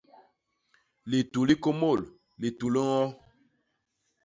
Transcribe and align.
Litu 1.09 1.41
li 1.47 1.55
kômôl, 1.63 1.99
litu 2.41 2.67
li 2.73 2.81
ño? 2.91 3.01